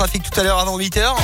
[0.00, 1.14] trafic tout à l'heure avant 8h.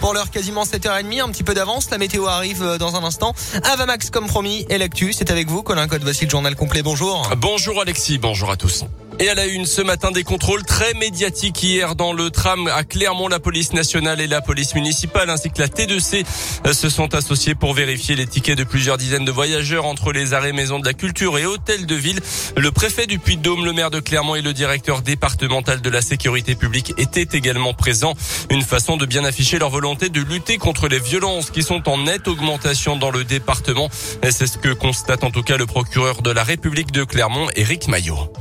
[0.00, 1.90] Pour l'heure, quasiment 7h30, un petit peu d'avance.
[1.90, 3.34] La météo arrive euh, dans un instant.
[3.64, 5.62] Avamax, comme promis, et l'actu, c'est avec vous.
[5.62, 6.82] Colin Code, voici le journal complet.
[6.82, 7.28] Bonjour.
[7.36, 8.86] Bonjour Alexis, bonjour à tous.
[9.18, 12.82] Et à la une ce matin des contrôles très médiatiques hier dans le tram à
[12.82, 13.28] Clermont.
[13.28, 16.24] La police nationale et la police municipale ainsi que la T2C
[16.66, 20.32] euh, se sont associés pour vérifier les tickets de plusieurs dizaines de voyageurs entre les
[20.32, 22.20] arrêts maisons de la culture et hôtels de ville.
[22.56, 26.54] Le préfet du Puy-de-Dôme, le maire de Clermont et le directeur départemental de la sécurité
[26.54, 28.14] publique étaient également présents.
[28.50, 31.98] Une façon de bien afficher leur volonté de lutter contre les violences qui sont en
[31.98, 33.88] nette augmentation dans le département.
[34.30, 37.88] C'est ce que constate en tout cas le procureur de la République de Clermont, Éric
[37.88, 38.32] Maillot.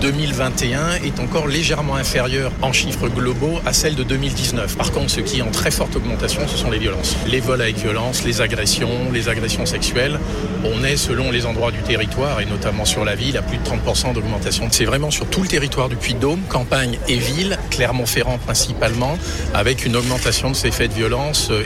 [0.00, 4.76] 2021 est encore légèrement inférieure en chiffres globaux à celle de 2019.
[4.76, 7.16] Par contre, ce qui est en très forte augmentation, ce sont les violences.
[7.28, 10.18] Les vols avec violence, les agressions, les agressions sexuelles.
[10.64, 13.62] On est, selon les endroits du territoire, et notamment sur la ville, à plus de
[13.62, 14.66] 30% d'augmentation.
[14.72, 19.16] C'est vraiment sur tout le territoire du Puy-de-Dôme, campagne et ville, Clermont-Ferrand principalement,
[19.54, 21.64] avec une augmentation de ces faits de violence, euh,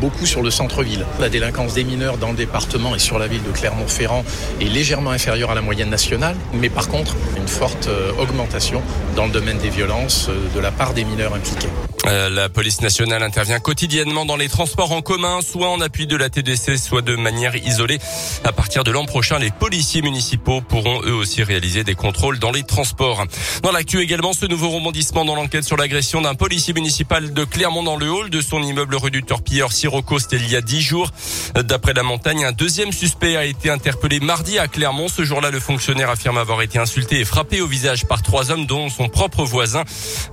[0.00, 1.04] beaucoup sur le centre-ville.
[1.18, 4.24] La délinquance des mineurs dans le département et sur la ville de Clermont-Ferrand
[4.60, 8.82] est légèrement inférieure à la moyenne nationale, mais par contre, une forte euh, augmentation
[9.14, 11.68] dans le domaine des violences euh, de la part des mineurs impliqués.
[12.06, 16.16] Euh, la police nationale intervient quotidiennement dans les transports en commun, soit en appui de
[16.16, 17.98] la TDC, soit de manière isolée.
[18.44, 22.52] À partir de l'an prochain, les policiers municipaux pourront eux aussi réaliser des contrôles dans
[22.52, 23.24] les transports.
[23.62, 27.82] Dans l'actu également, ce nouveau rebondissement dans l'enquête sur l'agression d'un policier municipal de Clermont
[27.82, 30.82] dans le hall de son immeuble rue du Torpilleur Sirocco, c'était il y a dix
[30.82, 31.10] jours.
[31.54, 35.08] D'après la montagne, un deuxième suspect a été interpellé mardi à Clermont.
[35.08, 38.66] Ce jour-là, le fonctionnaire affirme avoir été insulté et frappé au visage par trois hommes,
[38.66, 39.84] dont son propre voisin.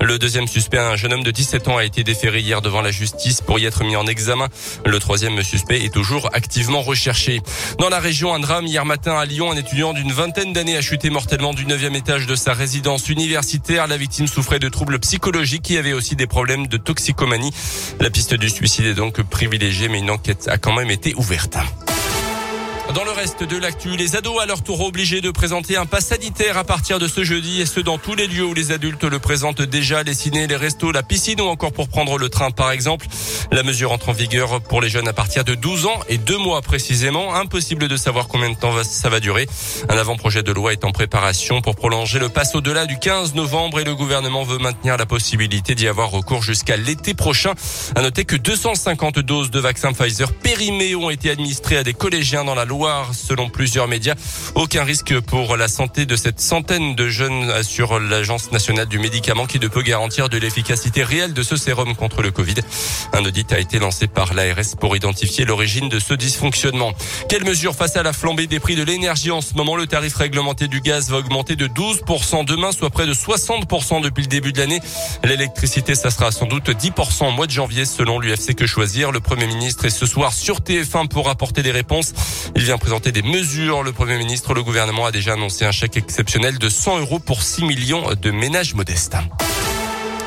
[0.02, 3.42] Le deuxième suspect, un jeune homme de 17 a été déféré hier devant la justice
[3.42, 4.48] pour y être mis en examen.
[4.86, 7.42] Le troisième suspect est toujours activement recherché.
[7.80, 10.82] Dans la région, un drame hier matin à Lyon, un étudiant d'une vingtaine d'années a
[10.82, 13.88] chuté mortellement du neuvième étage de sa résidence universitaire.
[13.88, 17.54] La victime souffrait de troubles psychologiques et avait aussi des problèmes de toxicomanie.
[18.00, 21.58] La piste du suicide est donc privilégiée, mais une enquête a quand même été ouverte.
[22.92, 26.08] Dans le reste de l'actu, les ados à leur tour obligés de présenter un pass
[26.08, 29.05] sanitaire à partir de ce jeudi et ce dans tous les lieux où les adultes
[29.05, 32.52] le présentent déjà, les ciné, les restos, la piscine ou encore pour prendre le train
[32.52, 33.08] par exemple.
[33.52, 36.38] La mesure entre en vigueur pour les jeunes à partir de 12 ans et deux
[36.38, 37.33] mois précisément.
[37.33, 39.48] Impossible de savoir combien de temps ça va durer.
[39.89, 43.80] Un avant-projet de loi est en préparation pour prolonger le pass au-delà du 15 novembre
[43.80, 47.54] et le gouvernement veut maintenir la possibilité d'y avoir recours jusqu'à l'été prochain.
[47.95, 52.44] À noter que 250 doses de vaccin Pfizer périmées ont été administrées à des collégiens
[52.44, 54.16] dans la Loire, selon plusieurs médias.
[54.56, 59.45] Aucun risque pour la santé de cette centaine de jeunes, assure l'Agence nationale du médicament
[59.45, 62.56] qui ne peut garantir de l'efficacité réelle de ce sérum contre le Covid.
[63.14, 66.94] Un audit a été lancé par l'ARS pour identifier l'origine de ce dysfonctionnement.
[67.30, 69.76] Quelles mesures face à la flambée des prix de l'énergie en ce moment?
[69.76, 74.23] Le tarif réglementé du gaz va augmenter de 12% demain, soit près de 60% depuis
[74.23, 74.82] le début de l'année.
[75.23, 79.12] L'électricité, ça sera sans doute 10% au mois de janvier selon l'UFC Que Choisir.
[79.12, 82.14] Le Premier ministre est ce soir sur TF1 pour apporter des réponses.
[82.64, 83.84] Il vient présenter des mesures.
[83.84, 87.42] Le Premier ministre, le gouvernement a déjà annoncé un chèque exceptionnel de 100 euros pour
[87.42, 89.18] 6 millions de ménages modestes.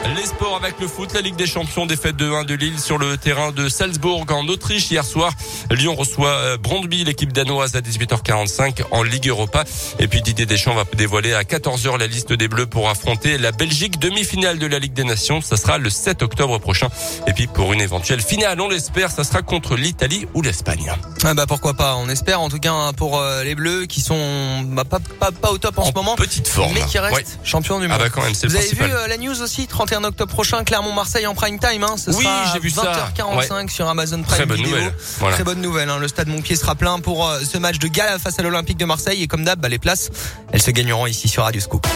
[0.04, 2.96] Les sports avec le foot, la Ligue des Champions, défaite de 1 de Lille sur
[2.96, 5.32] le terrain de Salzbourg en Autriche hier soir.
[5.70, 9.64] Lyon reçoit euh, Brondby, l'équipe danoise à 18h45 en Ligue Europa.
[9.98, 13.50] Et puis Didier Deschamps va dévoiler à 14h la liste des Bleus pour affronter la
[13.52, 15.40] Belgique, demi-finale de la Ligue des Nations.
[15.40, 16.88] Ça sera le 7 octobre prochain.
[17.26, 20.92] Et puis pour une éventuelle finale, on l'espère, ça sera contre l'Italie ou l'Espagne.
[21.24, 24.00] Ah bah pourquoi pas, on espère en tout cas hein, pour euh, les Bleus qui
[24.00, 26.14] sont bah, pas, pas, pas au top en, En ce moment.
[26.16, 26.72] petite forme.
[26.74, 27.24] Mais qui restent Ouais.
[27.44, 27.98] champions du Ah monde.
[27.98, 30.64] bah quand même, c'est Vous le avez vu euh, la news aussi, 31 octobre prochain,
[30.64, 31.84] Clermont-Marseille en prime time.
[31.84, 33.10] Hein, ce Oui, j'ai vu ça.
[33.16, 34.92] 20h45 sur Amazon Prime Très bonne nouvelle.
[35.18, 35.34] Voilà.
[35.34, 35.88] Très bonne nouvelle.
[35.88, 38.78] hein, le stade Montpied sera plein pour euh, ce match de gala face à l'Olympique
[38.78, 39.22] de Marseille.
[39.22, 40.10] Et comme d'hab, bah, les places,
[40.52, 41.86] elles se gagneront ici sur Radio Scoop.